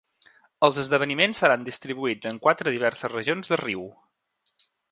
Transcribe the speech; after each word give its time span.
Els 0.67 0.77
esdeveniments 0.83 1.41
seran 1.43 1.67
distribuïts 1.67 2.29
en 2.31 2.39
quatre 2.47 2.73
diverses 2.77 3.13
regions 3.17 3.53
de 3.53 3.61
Riu. 3.65 3.85